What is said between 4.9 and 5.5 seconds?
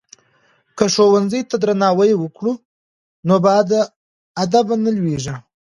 لویږو.